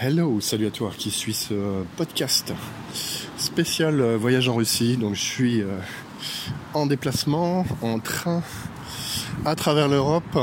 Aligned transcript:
Hello, 0.00 0.38
salut 0.40 0.68
à 0.68 0.70
toi 0.70 0.92
qui 0.96 1.10
suis 1.10 1.34
ce 1.34 1.82
podcast 1.96 2.54
spécial 3.36 4.00
euh, 4.00 4.16
voyage 4.16 4.48
en 4.48 4.54
Russie. 4.54 4.96
Donc 4.96 5.16
je 5.16 5.20
suis 5.20 5.60
euh, 5.60 5.76
en 6.72 6.86
déplacement, 6.86 7.66
en 7.82 7.98
train 7.98 8.44
à 9.44 9.56
travers 9.56 9.88
l'Europe, 9.88 10.38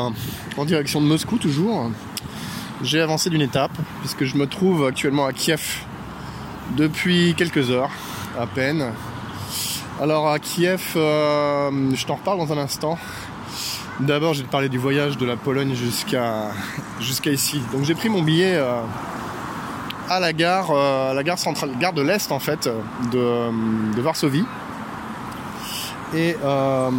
en 0.58 0.66
direction 0.66 1.00
de 1.00 1.06
Moscou 1.06 1.38
toujours. 1.38 1.90
J'ai 2.82 3.00
avancé 3.00 3.30
d'une 3.30 3.44
étape 3.44 3.72
puisque 4.02 4.26
je 4.26 4.36
me 4.36 4.46
trouve 4.46 4.86
actuellement 4.86 5.26
à 5.26 5.32
Kiev 5.32 5.86
depuis 6.76 7.34
quelques 7.38 7.70
heures 7.70 7.92
à 8.38 8.48
peine. 8.48 8.92
Alors 10.02 10.28
à 10.28 10.40
Kiev, 10.40 10.96
euh, 10.98 11.96
je 11.96 12.06
t'en 12.06 12.16
reparle 12.16 12.40
dans 12.40 12.52
un 12.52 12.58
instant. 12.58 13.00
D'abord, 14.02 14.34
je 14.34 14.42
vais 14.42 14.48
te 14.48 14.52
parler 14.52 14.68
du 14.68 14.80
voyage 14.80 15.18
de 15.18 15.26
la 15.26 15.38
Pologne 15.38 15.76
jusqu'à 15.76 16.52
jusqu'à 17.00 17.32
ici. 17.32 17.62
Donc 17.72 17.86
j'ai 17.86 17.96
pris 17.96 18.10
mon 18.10 18.22
billet 18.22 18.62
à 20.10 20.20
la 20.20 20.34
gare, 20.34 20.72
euh, 20.72 21.14
la 21.14 21.24
gare 21.24 21.40
centrale, 21.40 21.72
gare 21.80 21.94
de 21.94 22.02
l'Est 22.02 22.32
en 22.32 22.40
fait, 22.40 22.70
de, 23.12 24.02
Varsovie. 24.02 24.46
Et 26.14 26.36
euh, 26.44 26.92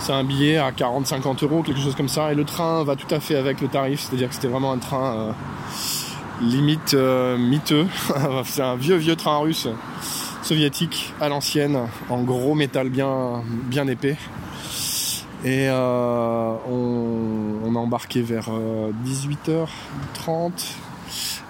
c'est 0.00 0.12
un 0.12 0.24
billet 0.24 0.58
à 0.58 0.70
40-50 0.70 1.44
euros, 1.44 1.62
quelque 1.62 1.80
chose 1.80 1.94
comme 1.94 2.08
ça. 2.08 2.32
Et 2.32 2.34
le 2.34 2.44
train 2.44 2.84
va 2.84 2.96
tout 2.96 3.12
à 3.14 3.20
fait 3.20 3.36
avec 3.36 3.60
le 3.60 3.68
tarif, 3.68 4.00
c'est-à-dire 4.00 4.28
que 4.28 4.34
c'était 4.34 4.48
vraiment 4.48 4.72
un 4.72 4.78
train 4.78 5.14
euh, 5.14 5.32
limite 6.40 6.94
miteux. 6.94 7.86
c'est 8.44 8.62
un 8.62 8.76
vieux 8.76 8.96
vieux 8.96 9.16
train 9.16 9.38
russe 9.38 9.68
soviétique 10.42 11.12
à 11.20 11.28
l'ancienne, 11.28 11.78
en 12.08 12.22
gros 12.22 12.54
métal 12.54 12.88
bien, 12.88 13.42
bien 13.46 13.86
épais. 13.88 14.16
Et 15.44 15.68
on, 15.70 17.74
a 17.74 17.78
embarqué 17.78 18.22
vers 18.22 18.48
18h30, 19.04 20.52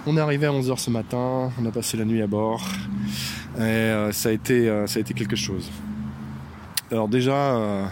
on 0.06 0.16
est 0.16 0.20
arrivé 0.20 0.46
à 0.46 0.51
11h 0.51 0.78
ce 0.78 0.91
matin, 0.91 1.51
on 1.60 1.66
a 1.66 1.70
passé 1.73 1.96
la 1.96 2.05
nuit 2.05 2.23
à 2.23 2.29
bord 2.29 2.62
et 3.57 3.60
euh, 3.60 4.12
ça, 4.12 4.29
a 4.29 4.32
été, 4.32 4.68
euh, 4.68 4.87
ça 4.87 4.99
a 4.99 5.01
été 5.01 5.15
quelque 5.15 5.35
chose. 5.35 5.68
Alors 6.93 7.09
déjà, 7.09 7.35
euh, 7.35 7.85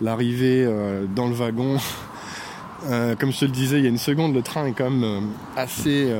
l'arrivée 0.00 0.66
dans 1.14 1.28
le 1.28 1.34
wagon, 1.34 1.76
comme 3.18 3.32
je 3.32 3.40
te 3.40 3.44
le 3.44 3.50
disais 3.50 3.78
il 3.78 3.82
y 3.82 3.86
a 3.86 3.90
une 3.90 3.98
seconde, 3.98 4.34
le 4.34 4.42
train 4.42 4.66
est 4.66 4.72
quand 4.72 4.90
même 4.90 5.28
assez, 5.56 6.10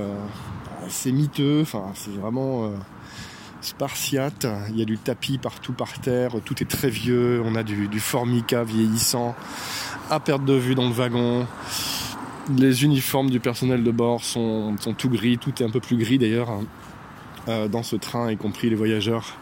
assez 0.87 1.12
miteux, 1.12 1.61
enfin 1.62 1.84
c'est 1.94 2.11
vraiment 2.11 2.70
spartiate, 3.62 4.47
il 4.69 4.78
y 4.78 4.83
a 4.83 4.84
du 4.84 4.98
tapis 4.98 5.39
partout 5.39 5.72
par 5.72 5.98
terre, 6.00 6.33
tout 6.44 6.62
est 6.62 6.69
très 6.69 6.91
vieux, 6.91 7.42
on 7.44 7.55
a 7.55 7.62
du, 7.62 7.89
du 7.89 8.00
formica 8.00 8.64
vieillissant 8.64 9.34
à 10.11 10.20
perte 10.20 10.44
de 10.44 10.55
vue 10.55 10.75
dans 10.75 10.87
le 10.87 10.92
wagon. 10.92 11.47
Les 12.55 12.84
uniformes 12.84 13.28
du 13.28 13.41
personnel 13.41 13.83
de 13.83 13.91
bord 13.91 14.22
sont, 14.22 14.77
tout 14.97 15.08
gris, 15.08 15.36
tout 15.36 15.52
est 15.61 15.66
un 15.66 15.70
peu 15.70 15.80
plus 15.80 15.97
gris 15.97 16.16
d'ailleurs 16.16 16.48
hein, 16.48 16.61
euh, 17.48 17.66
dans 17.66 17.83
ce 17.83 17.97
train, 17.97 18.30
y 18.30 18.36
compris 18.36 18.70
les 18.70 18.77
voyageurs, 18.77 19.36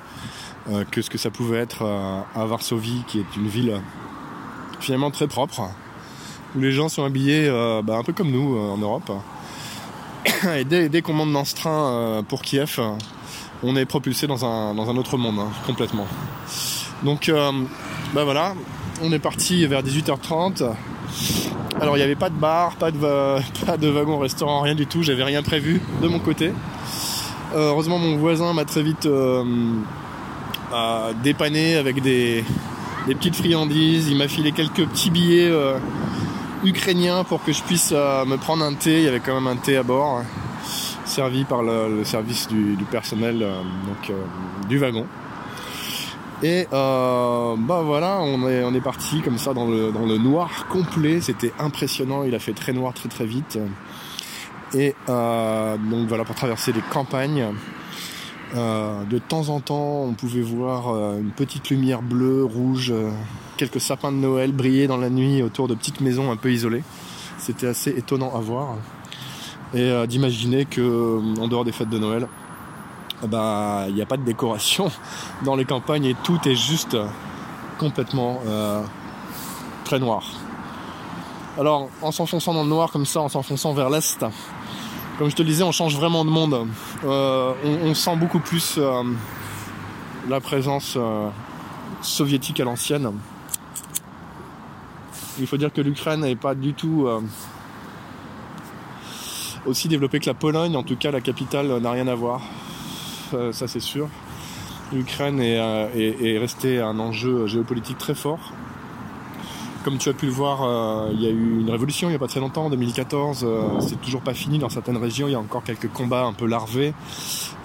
euh, 0.71 0.85
que 0.91 1.03
ce 1.03 1.11
que 1.11 1.19
ça 1.19 1.31
pouvait 1.31 1.59
être 1.59 1.83
euh, 1.83 2.21
à 2.35 2.47
Varsovie, 2.47 3.03
qui 3.07 3.19
est 3.19 3.37
une 3.37 3.47
ville 3.47 3.79
finalement 4.81 5.11
très 5.11 5.27
propre, 5.27 5.69
où 6.57 6.61
les 6.61 6.73
gens 6.73 6.89
sont 6.89 7.05
habillés 7.05 7.51
bah, 7.85 7.97
un 7.97 8.03
peu 8.03 8.15
comme 8.15 8.31
nous 8.31 8.57
en 8.57 8.79
Europe. 8.79 9.13
Et 10.57 10.65
dès, 10.65 11.03
qu'on 11.03 11.13
monte 11.13 11.33
dans 11.33 11.45
ce 11.45 11.55
train 11.55 12.23
pour 12.29 12.41
Kiev, 12.41 12.81
on 13.63 13.77
est 13.77 13.87
propulsé 13.87 14.27
dans 14.27 14.45
un, 14.47 14.97
autre 14.97 15.19
monde, 15.19 15.39
hein, 15.41 15.51
complètement. 15.67 16.07
Donc, 17.03 17.31
bah 18.15 18.25
voilà, 18.25 18.55
on 19.03 19.13
est 19.13 19.19
parti 19.19 19.67
vers 19.67 19.83
18h30. 19.83 20.75
Alors 21.81 21.97
il 21.97 22.01
n'y 22.01 22.05
avait 22.05 22.15
pas 22.15 22.31
de 22.31 22.35
bar, 22.35 22.77
pas 22.77 22.91
de, 22.91 23.89
wagon 23.89 24.19
restaurant, 24.19 24.61
rien 24.61 24.75
du 24.75 24.87
tout, 24.87 25.03
j'avais 25.03 25.25
rien 25.25 25.43
prévu 25.43 25.81
de 26.03 26.09
mon 26.09 26.19
côté. 26.19 26.53
Euh, 27.55 27.71
heureusement 27.71 27.99
mon 27.99 28.17
voisin 28.17 28.53
m'a 28.53 28.65
très 28.65 28.83
vite 28.83 29.07
euh, 29.07 29.45
dépanné 31.23 31.77
avec 31.77 32.01
des, 32.01 32.45
petites 33.07 33.37
friandises, 33.37 34.09
il 34.09 34.17
m'a 34.17 34.29
filé 34.29 34.53
quelques 34.53 34.87
petits 34.87 35.11
billets 35.11 35.51
euh, 35.51 35.79
ukrainiens 36.65 37.25
pour 37.25 37.45
que 37.45 37.53
je 37.53 37.63
puisse 37.63 37.93
me 37.93 38.37
prendre 38.37 38.65
un 38.65 38.75
thé, 38.75 38.99
il 38.99 39.05
y 39.05 39.09
avait 39.09 39.21
quand 39.21 39.35
même 39.35 39.47
un 39.47 39.57
thé 39.57 39.77
à 39.77 39.83
bord, 39.83 40.23
servi 41.05 41.45
par 41.45 41.63
le, 41.63 42.03
service 42.05 42.49
du, 42.49 42.77
personnel 42.91 43.45
du 44.69 44.79
wagon. 44.79 45.07
Et 46.45 46.69
euh, 46.75 47.57
bah 47.57 47.81
voilà, 47.83 48.21
on 48.21 48.75
est, 48.75 48.81
parti 48.83 49.23
comme 49.23 49.39
ça 49.39 49.55
dans 49.55 49.67
le, 49.67 50.19
noir 50.19 50.67
complet. 50.69 51.23
C'était 51.23 51.55
impressionnant. 51.59 52.23
Il 52.25 52.35
a 52.35 52.39
fait 52.39 52.53
très 52.53 52.75
noir 52.75 52.93
très 52.93 53.09
très 53.09 53.25
vite. 53.25 53.59
Et 54.75 54.95
euh, 55.09 55.79
donc 55.79 56.07
voilà, 56.07 56.25
pour 56.25 56.35
traverser 56.35 56.73
les 56.73 56.83
campagnes. 56.83 57.47
Euh, 58.57 59.05
de 59.05 59.17
temps 59.19 59.49
en 59.49 59.61
temps, 59.61 60.03
on 60.03 60.13
pouvait 60.13 60.43
voir 60.43 60.95
une 61.17 61.31
petite 61.31 61.71
lumière 61.71 62.03
bleue, 62.03 62.45
rouge, 62.45 62.93
quelques 63.57 63.81
sapins 63.81 64.13
de 64.13 64.19
Noël 64.19 64.53
briller 64.53 64.87
dans 64.87 64.99
la 64.99 65.09
nuit 65.09 65.43
autour 65.43 65.67
de 65.67 65.75
petites 65.75 66.03
maisons 66.03 66.31
un 66.31 66.37
peu 66.37 66.53
isolées. 66.53 66.85
C'était 67.39 67.69
assez 67.69 67.89
étonnant 67.97 68.37
à 68.37 68.41
voir. 68.41 68.77
Et 69.73 70.07
d'imaginer 70.07 70.67
que, 70.67 71.47
dehors 71.49 71.65
des 71.65 71.73
fêtes 71.73 71.89
de 71.89 71.99
Noël, 71.99 72.29
bah, 73.29 73.85
il 73.89 73.95
n'y 73.95 74.03
a 74.03 74.07
pas 74.07 74.17
de 74.17 74.23
décoration 74.25 74.91
dans 75.45 75.57
les 75.57 75.65
campagnes 75.65 76.05
et 76.05 76.17
tout 76.23 76.39
est 76.47 76.55
juste 76.55 76.97
complètement 77.79 78.41
euh, 78.47 78.83
très 79.85 79.99
noir. 79.99 80.25
Alors, 81.59 81.89
en 82.03 82.11
s'enfonçant 82.11 82.55
dans 82.55 82.65
le 82.65 82.69
noir 82.69 82.91
comme 82.91 83.07
ça, 83.07 83.21
en 83.21 83.29
s'enfonçant 83.29 83.75
vers 83.75 83.91
l'est, 83.91 84.25
comme 85.19 85.31
je 85.31 85.37
te 85.37 85.43
le 85.43 85.49
disais, 85.49 85.63
on 85.63 85.73
change 85.73 85.97
vraiment 85.97 86.25
de 86.25 86.31
monde. 86.31 86.67
Euh, 87.05 87.53
on, 87.85 87.95
sent 87.95 88.17
beaucoup 88.17 88.41
plus 88.41 88.75
euh, 88.79 89.03
la 90.29 90.41
présence 90.41 90.99
soviétique 92.03 92.59
à 92.59 92.65
l'ancienne. 92.65 93.13
Il 95.39 95.47
faut 95.47 95.57
dire 95.57 95.73
que 95.73 95.81
l'Ukraine 95.81 96.21
n'est 96.21 96.37
pas 96.37 96.55
du 96.55 96.75
tout 96.75 97.09
aussi 99.67 99.89
développée 99.89 100.21
que 100.21 100.27
la 100.27 100.35
Pologne. 100.35 100.77
En 100.77 100.83
tout 100.83 100.97
cas, 100.97 101.11
la 101.11 101.21
capitale 101.21 101.79
n'a 101.81 101.91
rien 101.91 102.07
à 102.09 102.15
voir 102.15 102.41
ça, 103.53 103.69
c'est 103.69 103.81
sûr. 103.81 104.09
L'Ukraine 104.93 105.41
euh, 105.41 105.89
est, 105.95 106.39
restée 106.39 106.81
un 106.81 106.99
enjeu 106.99 107.47
géopolitique 107.47 107.99
très 107.99 108.15
fort. 108.15 108.53
Comme 109.85 109.99
tu 109.99 110.09
as 110.09 110.13
pu 110.13 110.27
le 110.27 110.33
voir, 110.33 110.63
euh, 110.63 111.11
il 111.13 111.21
y 111.21 111.27
a 111.27 111.31
eu 111.31 111.61
une 111.61 111.71
révolution 111.71 112.09
il 112.09 112.13
n'y 112.13 112.17
a 112.17 112.19
pas 112.19 112.29
très 112.29 112.41
longtemps, 112.41 112.67
en 112.67 112.71
2014. 112.71 113.45
Euh, 113.45 113.81
c'est 113.81 114.01
toujours 114.01 114.23
pas 114.23 114.35
fini 114.35 114.59
dans 114.59 114.69
certaines 114.69 114.97
régions. 114.97 115.29
Il 115.29 115.33
y 115.33 115.35
a 115.35 115.41
encore 115.41 115.63
quelques 115.63 115.89
combats 115.89 116.25
un 116.25 116.33
peu 116.33 116.47
larvés, 116.47 116.95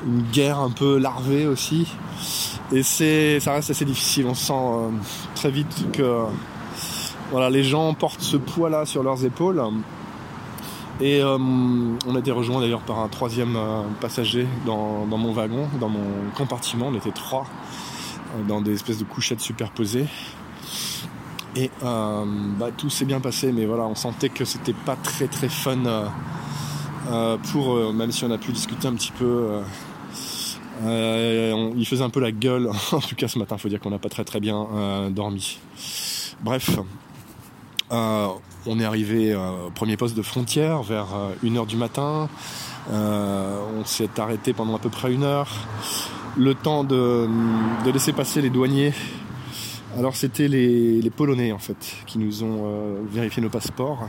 une 0.05 0.23
guerre 0.31 0.59
un 0.59 0.71
peu 0.71 0.97
larvée 0.97 1.45
aussi. 1.45 1.87
Et 2.71 2.83
c'est, 2.83 3.39
ça 3.39 3.53
reste 3.53 3.69
assez 3.69 3.85
difficile. 3.85 4.25
On 4.27 4.33
sent 4.33 4.53
très 5.35 5.51
vite 5.51 5.91
que 5.91 6.23
voilà, 7.31 7.49
les 7.49 7.63
gens 7.63 7.93
portent 7.93 8.21
ce 8.21 8.37
poids-là 8.37 8.85
sur 8.85 9.03
leurs 9.03 9.23
épaules. 9.23 9.61
Et 11.01 11.21
euh, 11.21 11.37
on 11.37 12.15
a 12.15 12.19
été 12.19 12.31
rejoint 12.31 12.59
d'ailleurs 12.59 12.81
par 12.81 12.99
un 12.99 13.07
troisième 13.07 13.55
euh, 13.55 13.83
passager 14.01 14.45
dans, 14.65 15.05
mon 15.05 15.31
wagon, 15.31 15.67
dans 15.79 15.87
mon 15.87 16.29
compartiment. 16.35 16.87
On 16.87 16.95
était 16.95 17.11
trois 17.11 17.45
euh, 18.35 18.43
dans 18.43 18.59
des 18.61 18.73
espèces 18.73 18.97
de 18.97 19.05
couchettes 19.05 19.39
superposées. 19.39 20.05
Et 21.55 21.71
bah, 21.81 22.69
tout 22.77 22.89
s'est 22.89 23.05
bien 23.05 23.19
passé, 23.19 23.51
mais 23.51 23.65
voilà, 23.65 23.83
on 23.83 23.95
sentait 23.95 24.29
que 24.29 24.45
c'était 24.45 24.75
pas 24.85 24.95
très 24.95 25.27
très 25.27 25.49
fun 25.49 25.79
pour, 27.51 27.91
même 27.91 28.11
si 28.11 28.23
on 28.23 28.31
a 28.31 28.37
pu 28.37 28.51
discuter 28.51 28.87
un 28.87 28.93
petit 28.93 29.11
peu. 29.11 29.59
il 30.85 31.85
faisait 31.87 32.03
un 32.03 32.11
peu 32.11 32.19
la 32.19 32.31
gueule. 32.31 32.69
en 32.91 32.99
tout 32.99 33.15
cas, 33.15 33.27
ce 33.27 33.39
matin, 33.39 33.55
il 33.57 33.61
faut 33.61 33.67
dire 33.67 33.79
qu'on 33.79 33.89
n'a 33.89 33.97
pas 33.97 34.09
très 34.09 34.23
très 34.23 34.39
bien 34.39 35.09
dormi. 35.09 35.59
Bref, 36.43 36.79
on 38.65 38.79
est 38.79 38.85
arrivé 38.85 39.31
euh, 39.31 39.67
au 39.67 39.69
premier 39.69 39.97
poste 39.97 40.15
de 40.15 40.21
frontière 40.21 40.83
vers 40.83 41.07
1h 41.43 41.57
euh, 41.57 41.65
du 41.65 41.77
matin. 41.77 42.29
Euh, 42.91 43.59
on 43.77 43.85
s'est 43.85 44.19
arrêté 44.19 44.53
pendant 44.53 44.75
à 44.75 44.79
peu 44.79 44.89
près 44.89 45.13
une 45.13 45.23
heure. 45.23 45.49
Le 46.37 46.53
temps 46.55 46.83
de, 46.83 47.27
laisser 47.91 48.13
passer 48.13 48.41
les 48.41 48.49
douaniers. 48.49 48.93
Alors 49.97 50.15
c'était 50.15 50.47
les, 50.47 51.09
Polonais 51.15 51.51
en 51.51 51.57
fait 51.57 51.95
qui 52.05 52.19
nous 52.19 52.43
ont 52.43 52.97
vérifié 53.11 53.41
nos 53.41 53.49
passeports. 53.49 54.07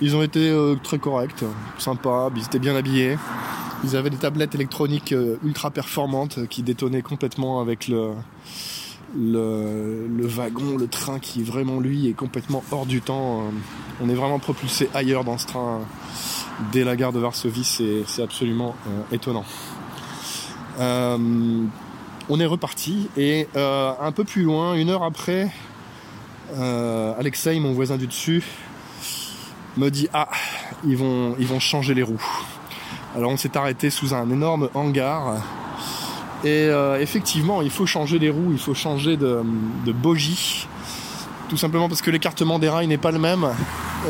Ils 0.00 0.14
ont 0.14 0.22
été 0.22 0.54
très 0.84 0.98
corrects, 0.98 1.44
sympas, 1.78 2.30
ils 2.36 2.44
étaient 2.44 2.58
bien 2.58 2.76
habillés. 2.76 3.16
Ils 3.82 3.96
avaient 3.96 4.10
des 4.10 4.18
tablettes 4.18 4.54
électroniques 4.54 5.14
ultra 5.42 5.70
performantes 5.70 6.46
qui 6.48 6.62
détonnaient 6.62 7.02
complètement 7.02 7.60
avec 7.60 7.88
le, 7.88 8.10
le, 9.16 10.26
wagon, 10.26 10.76
le 10.76 10.86
train 10.86 11.18
qui 11.18 11.42
vraiment 11.42 11.80
lui 11.80 12.08
est 12.08 12.12
complètement 12.12 12.62
hors 12.70 12.86
du 12.86 13.00
temps. 13.00 13.40
Euh, 13.40 13.50
on 14.00 14.08
est 14.08 14.14
vraiment 14.14 14.38
propulsé 14.38 14.88
ailleurs 14.94 15.24
dans 15.24 15.38
ce 15.38 15.46
train 15.46 15.80
dès 16.72 16.84
la 16.84 16.96
gare 16.96 17.12
de 17.12 17.20
Varsovie, 17.20 17.64
c'est 17.64 18.22
absolument 18.22 18.74
euh, 18.86 19.14
étonnant. 19.14 19.44
Euh, 20.80 21.64
on 22.28 22.40
est 22.40 22.46
reparti 22.46 23.08
et 23.16 23.48
un 23.54 24.12
peu 24.12 24.24
plus 24.24 24.42
loin, 24.42 24.74
une 24.74 24.90
heure 24.90 25.02
après, 25.02 25.50
Alexei, 26.54 27.58
mon 27.58 27.72
voisin 27.72 27.96
du 27.96 28.06
dessus, 28.06 28.44
me 29.76 29.88
dit 29.90 30.08
ah 30.12 30.28
ils 30.84 30.96
vont 30.96 31.36
ils 31.38 31.46
vont 31.46 31.60
changer 31.60 31.94
les 31.94 32.02
roues. 32.02 32.22
Alors 33.16 33.30
on 33.30 33.36
s'est 33.36 33.56
arrêté 33.56 33.88
sous 33.88 34.14
un 34.14 34.28
énorme 34.30 34.68
hangar. 34.74 35.42
Et 36.44 36.68
effectivement, 37.00 37.62
il 37.62 37.70
faut 37.70 37.86
changer 37.86 38.18
les 38.18 38.30
roues, 38.30 38.50
il 38.52 38.58
faut 38.58 38.74
changer 38.74 39.16
de, 39.16 39.42
bogie. 39.92 40.66
Tout 41.48 41.56
simplement 41.56 41.88
parce 41.88 42.02
que 42.02 42.10
l'écartement 42.10 42.58
des 42.58 42.68
rails 42.68 42.86
n'est 42.86 42.98
pas 42.98 43.10
le 43.10 43.18
même. 43.18 43.48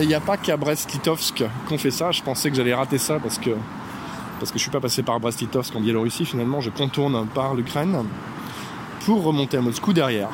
Il 0.01 0.09
n'y 0.09 0.15
a 0.15 0.21
pas 0.21 0.37
qu'à 0.37 0.57
Brest-Litovsk 0.57 1.45
qu'on 1.69 1.79
fait 1.79 1.91
ça. 1.91 2.11
Je 2.11 2.23
pensais 2.23 2.51
que 2.51 2.57
j'allais 2.57 2.75
rater 2.75 2.99
ça 2.99 3.19
parce 3.21 3.39
que 3.39 3.51
je 4.41 4.59
suis 4.59 4.71
pas 4.71 4.81
passé 4.81 5.03
par 5.03 5.21
Brest-Litovsk 5.21 5.75
en 5.77 5.81
Biélorussie. 5.81 6.25
Finalement, 6.25 6.61
je 6.61 6.71
contourne 6.71 7.27
par 7.29 7.55
l'Ukraine 7.55 8.05
pour 9.05 9.23
remonter 9.23 9.57
à 9.57 9.61
Moscou 9.61 9.93
derrière. 9.93 10.29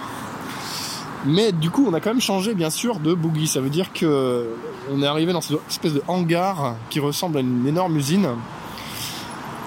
Mais 1.27 1.53
du 1.53 1.71
coup, 1.71 1.87
on 1.89 1.95
a 1.95 2.01
quand 2.01 2.11
même 2.11 2.21
changé, 2.21 2.55
bien 2.55 2.71
sûr, 2.71 2.99
de 2.99 3.15
boogie. 3.15 3.47
Ça 3.47 3.61
veut 3.61 3.71
dire 3.71 3.93
que 3.93 4.49
on 4.93 5.03
est 5.03 5.07
arrivé 5.07 5.33
dans 5.33 5.41
cette 5.41 5.59
espèce 5.69 5.95
de 5.95 6.03
hangar 6.07 6.75
qui 6.91 7.01
ressemble 7.01 7.39
à 7.39 7.41
une 7.41 7.67
énorme 7.67 7.97
usine. 7.97 8.29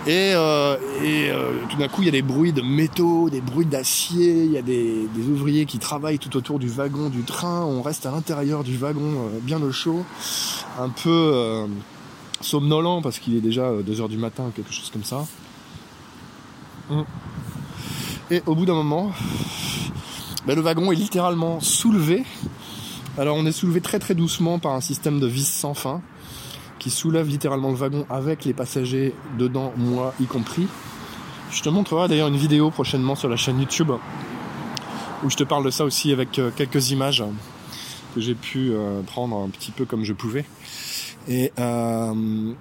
Et, 0.07 0.31
euh, 0.33 0.77
euh, 1.03 1.59
tout 1.69 1.75
d'un 1.75 1.89
coup, 1.89 2.01
il 2.01 2.05
y 2.05 2.07
a 2.07 2.13
des 2.13 2.21
bruits 2.21 2.53
de 2.53 2.61
métaux, 2.61 3.29
des 3.29 3.41
bruits 3.41 3.65
d'acier, 3.65 4.45
il 4.45 4.51
y 4.53 4.57
a 4.57 4.61
des, 4.61 5.05
ouvriers 5.29 5.65
qui 5.65 5.79
travaillent 5.79 6.17
tout 6.17 6.37
autour 6.37 6.59
du 6.59 6.69
wagon 6.69 7.09
du 7.09 7.23
train. 7.23 7.65
On 7.65 7.81
reste 7.81 8.05
à 8.05 8.11
l'intérieur 8.11 8.63
du 8.63 8.77
wagon, 8.77 9.01
euh, 9.01 9.39
bien 9.41 9.61
au 9.61 9.73
chaud, 9.73 10.05
un 10.79 10.87
peu 10.87 11.67
somnolent 12.39 13.01
parce 13.01 13.19
qu'il 13.19 13.35
est 13.35 13.41
déjà 13.41 13.69
2h 13.81 14.07
du 14.07 14.17
matin, 14.17 14.49
quelque 14.55 14.71
chose 14.71 14.89
comme 14.91 15.03
ça. 15.03 15.25
Hum. 16.89 17.03
Et 18.31 18.41
au 18.45 18.55
bout 18.55 18.65
d'un 18.65 18.75
moment, 18.75 19.11
ben, 20.45 20.55
le 20.55 20.61
wagon 20.61 20.89
est 20.93 20.95
littéralement 20.95 21.59
soulevé. 21.59 22.23
Alors 23.17 23.35
on 23.35 23.45
est 23.45 23.51
soulevé 23.51 23.81
très 23.81 23.99
très 23.99 24.15
doucement 24.15 24.57
par 24.57 24.71
un 24.71 24.81
système 24.81 25.19
de 25.19 25.27
vis 25.27 25.47
sans 25.47 25.73
fin 25.73 26.01
qui 26.79 26.89
soulève 26.89 27.27
littéralement 27.27 27.69
le 27.69 27.75
wagon 27.75 28.05
avec 28.09 28.45
les 28.45 28.53
passagers 28.53 29.13
dedans, 29.37 29.73
moi 29.77 30.13
y 30.19 30.25
compris. 30.25 30.67
Je 31.51 31.61
te 31.61 31.69
montrerai 31.69 32.07
d'ailleurs 32.07 32.27
une 32.27 32.37
vidéo 32.37 32.69
prochainement 32.71 33.15
sur 33.15 33.29
la 33.29 33.37
chaîne 33.37 33.59
YouTube 33.59 33.91
où 35.23 35.29
je 35.29 35.35
te 35.35 35.43
parle 35.43 35.65
de 35.65 35.69
ça 35.69 35.85
aussi 35.85 36.11
avec 36.11 36.37
euh, 36.37 36.51
quelques 36.55 36.91
images 36.91 37.23
que 38.13 38.21
j'ai 38.21 38.35
pu 38.35 38.71
euh, 38.71 39.01
prendre 39.01 39.37
un 39.37 39.49
petit 39.49 39.71
peu 39.71 39.85
comme 39.85 40.03
je 40.03 40.13
pouvais. 40.13 40.45
Et 41.27 41.51
euh, 41.59 42.13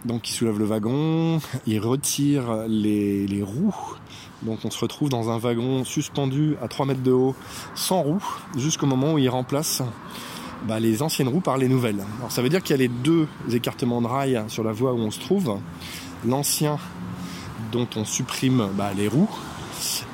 donc 0.04 0.28
il 0.28 0.32
soulève 0.32 0.58
le 0.58 0.64
wagon, 0.64 1.40
il 1.66 1.78
retire 1.78 2.64
les, 2.66 3.26
les 3.26 3.42
roues 3.42 3.96
donc 4.42 4.60
on 4.64 4.70
se 4.70 4.78
retrouve 4.78 5.08
dans 5.08 5.30
un 5.30 5.38
wagon 5.38 5.84
suspendu 5.84 6.56
à 6.62 6.68
3 6.68 6.86
mètres 6.86 7.02
de 7.02 7.12
haut, 7.12 7.34
sans 7.74 8.02
roues, 8.02 8.24
jusqu'au 8.56 8.86
moment 8.86 9.14
où 9.14 9.18
il 9.18 9.28
remplace 9.28 9.82
bah, 10.64 10.80
les 10.80 11.02
anciennes 11.02 11.28
roues 11.28 11.40
par 11.40 11.58
les 11.58 11.68
nouvelles. 11.68 12.02
Alors 12.18 12.32
ça 12.32 12.42
veut 12.42 12.48
dire 12.48 12.62
qu'il 12.62 12.74
y 12.74 12.78
a 12.78 12.82
les 12.82 12.88
deux 12.88 13.28
écartements 13.52 14.00
de 14.00 14.06
rails 14.06 14.42
sur 14.48 14.64
la 14.64 14.72
voie 14.72 14.92
où 14.92 14.98
on 14.98 15.10
se 15.10 15.20
trouve. 15.20 15.58
L'ancien 16.26 16.78
dont 17.72 17.88
on 17.96 18.04
supprime 18.04 18.68
bah, 18.76 18.90
les 18.96 19.08
roues 19.08 19.30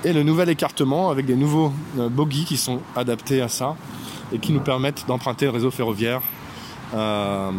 et 0.04 0.12
le 0.12 0.22
nouvel 0.22 0.48
écartement 0.48 1.10
avec 1.10 1.26
des 1.26 1.36
nouveaux 1.36 1.72
euh, 1.98 2.08
bogies 2.08 2.44
qui 2.44 2.56
sont 2.56 2.80
adaptés 2.96 3.40
à 3.40 3.48
ça 3.48 3.76
et 4.32 4.38
qui 4.38 4.52
nous 4.52 4.60
permettent 4.60 5.04
d'emprunter 5.06 5.44
le 5.46 5.52
réseau 5.52 5.70
ferroviaire 5.70 6.22
euh, 6.94 7.50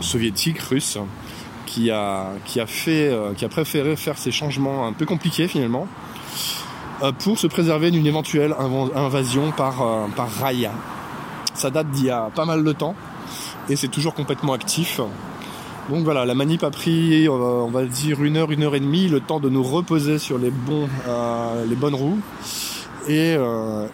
soviétique, 0.00 0.58
russe, 0.60 0.96
euh, 0.96 2.36
qui 2.44 2.60
a 2.60 3.48
préféré 3.48 3.96
faire 3.96 4.18
ces 4.18 4.30
changements 4.30 4.86
un 4.86 4.92
peu 4.92 5.06
compliqués 5.06 5.48
finalement 5.48 5.86
pour 7.20 7.38
se 7.38 7.46
préserver 7.46 7.90
d'une 7.90 8.06
éventuelle 8.06 8.54
invasion 8.94 9.52
par, 9.52 10.08
par 10.16 10.30
rail. 10.30 10.68
Ça 11.60 11.68
date 11.68 11.90
d'il 11.90 12.06
y 12.06 12.10
a 12.10 12.30
pas 12.34 12.46
mal 12.46 12.64
de 12.64 12.72
temps 12.72 12.94
et 13.68 13.76
c'est 13.76 13.88
toujours 13.88 14.14
complètement 14.14 14.54
actif. 14.54 14.98
Donc 15.90 16.04
voilà, 16.04 16.24
la 16.24 16.34
manip 16.34 16.64
a 16.64 16.70
pris, 16.70 17.28
on 17.28 17.68
va 17.68 17.84
dire, 17.84 18.24
une 18.24 18.38
heure, 18.38 18.50
une 18.50 18.62
heure 18.62 18.74
et 18.74 18.80
demie, 18.80 19.08
le 19.08 19.20
temps 19.20 19.40
de 19.40 19.50
nous 19.50 19.62
reposer 19.62 20.18
sur 20.18 20.38
les, 20.38 20.50
euh, 21.06 21.66
bonnes 21.76 21.94
roues 21.94 22.18
et, 23.08 23.36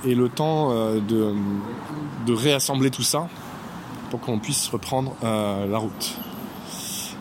et 0.04 0.14
le 0.14 0.28
temps 0.28 0.70
de, 0.70 2.32
réassembler 2.32 2.92
tout 2.92 3.02
ça 3.02 3.26
pour 4.10 4.20
qu'on 4.20 4.38
puisse 4.38 4.69
reprendre 4.69 5.16
la 5.22 5.78
route. 5.78 6.14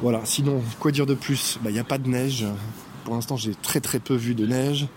Voilà, 0.03 0.21
sinon, 0.25 0.62
quoi 0.80 0.91
dire 0.91 1.07
de 1.07 1.15
plus? 1.15 1.57
Il 1.59 1.63
bah, 1.63 1.71
n'y 1.71 1.80
a 1.80 1.83
pas 1.83 1.98
de 1.98 2.07
neige, 2.07 2.45
pour 3.06 3.13
l'instant, 3.13 3.38
j'ai 3.38 3.54
très 3.54 3.80
très 3.80 4.00
peu 4.00 4.16
vu 4.16 4.34
de 4.34 4.48
neige. 4.48 4.88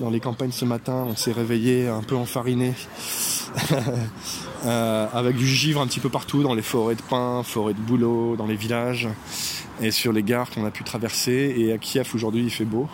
Dans 0.00 0.08
les 0.08 0.20
campagnes 0.20 0.52
ce 0.52 0.64
matin, 0.64 1.04
on 1.08 1.16
s'est 1.16 1.32
réveillé 1.32 1.88
un 1.88 2.02
peu 2.02 2.14
enfariné. 2.14 2.74
euh, 4.64 5.06
avec 5.12 5.36
du 5.36 5.46
givre 5.46 5.80
un 5.80 5.86
petit 5.88 5.98
peu 5.98 6.08
partout, 6.08 6.44
dans 6.44 6.54
les 6.54 6.62
forêts 6.62 6.94
de 6.94 7.02
pins, 7.02 7.42
forêts 7.42 7.74
de 7.74 7.80
bouleaux, 7.80 8.36
dans 8.36 8.46
les 8.46 8.54
villages 8.54 9.08
et 9.82 9.90
sur 9.90 10.12
les 10.12 10.22
gares 10.22 10.48
qu'on 10.50 10.64
a 10.64 10.70
pu 10.70 10.84
traverser. 10.84 11.54
Et 11.58 11.72
à 11.72 11.78
Kiev 11.78 12.08
aujourd'hui, 12.14 12.44
il 12.44 12.50
fait 12.50 12.64
beau. 12.64 12.88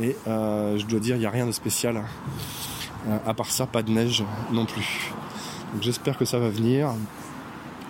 Et 0.00 0.16
euh, 0.26 0.78
je 0.78 0.86
dois 0.86 1.00
dire, 1.00 1.16
il 1.16 1.20
n'y 1.20 1.26
a 1.26 1.30
rien 1.30 1.46
de 1.46 1.52
spécial. 1.52 2.02
Euh, 3.08 3.18
à 3.26 3.34
part 3.34 3.50
ça, 3.50 3.66
pas 3.66 3.82
de 3.82 3.90
neige 3.90 4.24
non 4.50 4.64
plus. 4.64 5.12
Donc 5.74 5.82
j'espère 5.82 6.16
que 6.16 6.24
ça 6.24 6.38
va 6.38 6.48
venir. 6.48 6.94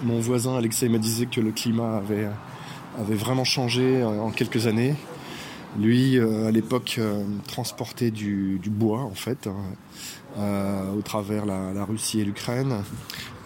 Mon 0.02 0.18
voisin 0.18 0.56
Alexei 0.56 0.88
me 0.88 0.98
disait 0.98 1.26
que 1.26 1.40
le 1.40 1.52
climat 1.52 1.96
avait 1.96 3.14
vraiment 3.14 3.44
changé 3.44 4.02
en 4.02 4.30
quelques 4.30 4.66
années. 4.66 4.96
Lui, 5.76 6.16
euh, 6.16 6.48
à 6.48 6.50
l'époque, 6.50 6.96
euh, 6.98 7.22
transportait 7.46 8.10
du, 8.10 8.60
bois, 8.66 9.00
en 9.00 9.14
fait, 9.14 9.46
hein, 9.46 9.56
euh, 10.38 10.94
au 10.94 11.02
travers 11.02 11.44
la, 11.44 11.84
Russie 11.84 12.20
et 12.20 12.24
l'Ukraine. 12.24 12.82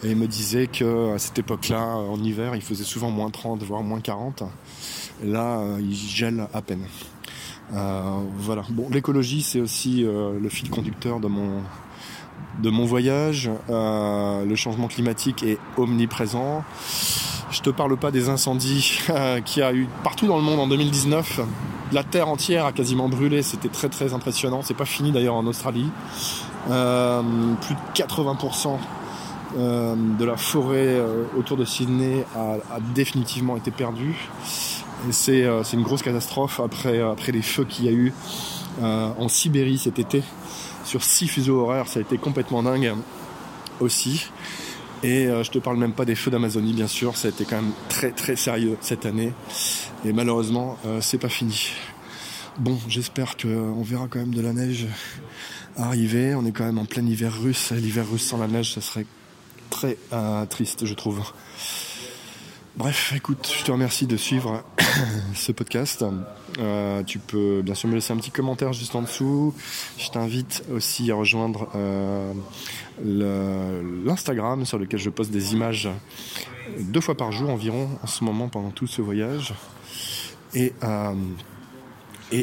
Et 0.04 0.10
il 0.10 0.16
me 0.16 0.26
disait 0.26 0.66
qu'à 0.66 1.18
cette 1.18 1.38
époque-là, 1.38 1.84
en 1.84 2.22
hiver, 2.22 2.54
il 2.54 2.62
faisait 2.62 2.84
souvent 2.84 3.10
moins 3.10 3.30
30, 3.30 3.62
voire 3.62 3.82
moins 3.82 4.00
40. 4.00 4.44
Et 5.22 5.26
là, 5.26 5.62
il 5.78 5.94
gèle 5.94 6.46
à 6.52 6.62
peine. 6.62 6.84
voilà. 7.70 8.62
Bon, 8.70 8.88
l'écologie, 8.90 9.42
c'est 9.42 9.60
aussi 9.60 10.02
le 10.02 10.48
fil 10.48 10.70
conducteur 10.70 11.20
de 11.20 11.28
mon, 11.28 11.60
de 12.60 12.70
mon 12.70 12.84
voyage. 12.84 13.48
le 13.68 14.54
changement 14.56 14.88
climatique 14.88 15.44
est 15.44 15.58
omniprésent. 15.76 16.64
Je 17.52 17.60
te 17.60 17.70
parle 17.70 17.96
pas 17.96 18.10
des 18.10 18.28
incendies 18.28 19.02
qu'il 19.44 19.62
y 19.62 19.64
a 19.64 19.72
eu 19.72 19.86
partout 20.02 20.26
dans 20.26 20.36
le 20.36 20.42
monde 20.42 20.58
en 20.58 20.66
2019 20.66 21.42
la 21.92 22.04
terre 22.04 22.28
entière 22.28 22.64
a 22.64 22.72
quasiment 22.72 23.08
brûlé, 23.08 23.42
c'était 23.42 23.68
très 23.68 23.88
très 23.88 24.14
impressionnant. 24.14 24.62
C'est 24.62 24.74
pas 24.74 24.86
fini 24.86 25.12
d'ailleurs 25.12 25.34
en 25.34 25.46
Australie. 25.46 25.90
Euh, 26.70 27.22
plus 27.60 27.74
de 27.74 27.80
80% 27.94 28.78
euh, 29.58 29.94
de 30.18 30.24
la 30.24 30.36
forêt 30.36 30.86
euh, 30.86 31.24
autour 31.36 31.56
de 31.56 31.64
Sydney 31.64 32.24
a, 32.36 32.80
définitivement 32.94 33.56
été 33.56 33.70
perdue. 33.70 34.16
Et 35.08 35.12
c'est 35.12 35.42
une 35.72 35.82
grosse 35.82 36.02
catastrophe 36.02 36.60
après, 36.60 37.00
après 37.00 37.32
les 37.32 37.42
feux 37.42 37.64
qu'il 37.64 37.86
y 37.86 37.88
a 37.88 37.92
eu 37.92 38.12
en 38.80 39.28
Sibérie 39.28 39.78
cet 39.78 39.98
été. 39.98 40.22
Sur 40.84 41.02
six 41.02 41.26
fuseaux 41.26 41.60
horaires, 41.62 41.88
ça 41.88 41.98
a 41.98 42.02
été 42.02 42.18
complètement 42.18 42.62
dingue 42.62 42.94
aussi. 43.80 44.30
Et 45.02 45.26
je 45.26 45.50
te 45.50 45.58
parle 45.58 45.78
même 45.78 45.92
pas 45.92 46.04
des 46.04 46.14
feux 46.14 46.30
d'Amazonie, 46.30 46.72
bien 46.72 46.86
sûr, 46.86 47.16
ça 47.16 47.28
a 47.28 47.30
été 47.30 47.44
quand 47.44 47.56
même 47.56 47.72
très 47.88 48.12
très 48.12 48.36
sérieux 48.36 48.76
cette 48.80 49.04
année. 49.04 49.32
Et 50.04 50.12
malheureusement, 50.12 50.78
euh, 50.84 51.00
c'est 51.00 51.18
pas 51.18 51.28
fini. 51.28 51.70
Bon, 52.58 52.76
j'espère 52.88 53.36
qu'on 53.36 53.82
verra 53.82 54.08
quand 54.08 54.18
même 54.18 54.34
de 54.34 54.40
la 54.40 54.52
neige 54.52 54.86
arriver. 55.76 56.34
On 56.34 56.44
est 56.44 56.50
quand 56.50 56.64
même 56.64 56.78
en 56.78 56.84
plein 56.84 57.06
hiver 57.06 57.32
russe. 57.40 57.70
L'hiver 57.70 58.04
russe 58.10 58.26
sans 58.26 58.38
la 58.38 58.48
neige, 58.48 58.74
ça 58.74 58.80
serait 58.80 59.06
très 59.70 59.96
euh, 60.12 60.44
triste, 60.46 60.84
je 60.84 60.94
trouve. 60.94 61.22
Bref, 62.76 63.12
écoute, 63.14 63.52
je 63.56 63.64
te 63.64 63.70
remercie 63.70 64.06
de 64.06 64.16
suivre 64.16 64.64
ce 65.34 65.52
podcast. 65.52 66.04
Euh, 66.58 67.02
tu 67.04 67.18
peux 67.18 67.62
bien 67.62 67.74
sûr 67.74 67.88
me 67.88 67.94
laisser 67.94 68.12
un 68.12 68.16
petit 68.16 68.30
commentaire 68.30 68.72
juste 68.72 68.94
en 68.94 69.02
dessous. 69.02 69.54
Je 69.98 70.08
t'invite 70.10 70.64
aussi 70.72 71.10
à 71.10 71.14
rejoindre 71.14 71.68
l'Instagram 73.04 74.64
sur 74.64 74.78
lequel 74.78 75.00
je 75.00 75.10
poste 75.10 75.30
des 75.30 75.52
images 75.52 75.88
deux 76.78 77.00
fois 77.00 77.16
par 77.16 77.32
jour 77.32 77.50
environ 77.50 77.88
en 78.02 78.06
ce 78.06 78.24
moment 78.24 78.48
pendant 78.48 78.70
tout 78.70 78.86
ce 78.86 79.02
voyage 79.02 79.54
et, 80.54 80.72
euh, 80.82 81.14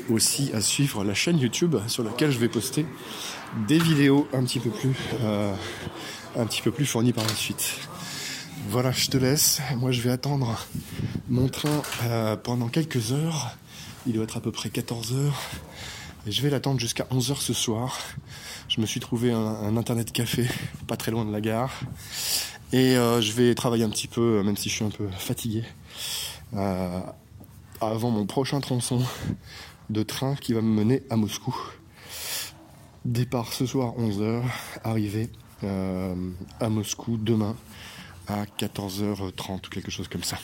aussi 0.09 0.51
à 0.53 0.61
suivre 0.61 1.03
la 1.03 1.13
chaîne 1.13 1.39
YouTube 1.39 1.75
sur 1.87 2.03
laquelle 2.03 2.31
je 2.31 2.39
vais 2.39 2.49
poster 2.49 2.85
des 3.67 3.79
vidéos 3.79 4.27
un 4.33 4.43
petit 4.43 4.59
peu 4.59 4.69
plus, 4.69 4.95
euh, 5.21 5.53
un 6.37 6.45
petit 6.45 6.61
peu 6.61 6.71
plus 6.71 6.85
fournies 6.85 7.13
par 7.13 7.23
la 7.23 7.33
suite. 7.33 7.89
Voilà, 8.67 8.91
je 8.91 9.09
te 9.09 9.17
laisse. 9.17 9.61
Moi, 9.77 9.91
je 9.91 10.01
vais 10.01 10.11
attendre 10.11 10.67
mon 11.29 11.47
train 11.47 11.81
euh, 12.03 12.35
pendant 12.35 12.67
quelques 12.67 13.11
heures. 13.11 13.57
Il 14.05 14.13
doit 14.13 14.25
être 14.25 14.37
à 14.37 14.41
peu 14.41 14.51
près 14.51 14.69
14 14.69 15.13
heures. 15.13 15.41
Et 16.27 16.31
je 16.31 16.41
vais 16.41 16.49
l'attendre 16.49 16.79
jusqu'à 16.79 17.07
11 17.09 17.31
heures 17.31 17.41
ce 17.41 17.53
soir. 17.53 17.97
Je 18.67 18.81
me 18.81 18.85
suis 18.85 18.99
trouvé 18.99 19.31
un, 19.31 19.75
internet 19.77 20.11
café 20.11 20.47
pas 20.87 20.97
très 20.97 21.11
loin 21.11 21.25
de 21.25 21.31
la 21.31 21.41
gare. 21.41 21.79
Et 22.71 22.93
je 22.93 23.31
vais 23.31 23.55
travailler 23.55 23.83
un 23.83 23.89
petit 23.89 24.07
peu, 24.07 24.43
même 24.43 24.55
si 24.55 24.69
je 24.69 24.75
suis 24.75 24.85
un 24.85 24.91
peu 24.91 25.07
fatigué, 25.17 25.63
avant 26.53 28.11
mon 28.11 28.27
prochain 28.27 28.59
tronçon 28.59 29.03
de 29.89 30.03
train 30.03 30.35
qui 30.35 30.53
va 30.53 30.61
me 30.61 30.71
mener 30.71 31.03
à 31.09 31.15
Moscou. 31.15 31.55
Départ 33.05 33.53
ce 33.53 33.65
soir 33.65 33.93
11h, 33.97 34.43
arrivée 34.83 35.29
euh, 35.63 36.13
à 36.59 36.69
Moscou 36.69 37.17
demain 37.17 37.55
à 38.29 38.45
14h30 38.57 39.65
ou 39.65 39.69
quelque 39.69 39.91
chose 39.91 40.07
comme 40.07 40.23
ça. 40.23 40.37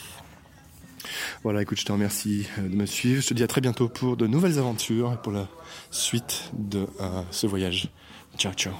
Voilà, 1.42 1.62
écoute, 1.62 1.78
je 1.78 1.84
te 1.84 1.92
remercie 1.92 2.46
de 2.58 2.74
me 2.74 2.86
suivre. 2.86 3.22
Je 3.22 3.28
te 3.28 3.34
dis 3.34 3.42
à 3.42 3.46
très 3.46 3.60
bientôt 3.60 3.88
pour 3.88 4.16
de 4.16 4.26
nouvelles 4.26 4.58
aventures 4.58 5.12
et 5.12 5.22
pour 5.22 5.32
la 5.32 5.48
suite 5.90 6.50
de 6.52 6.86
ce 7.30 7.46
voyage. 7.46 7.88
Ciao, 8.36 8.52
ciao. 8.52 8.74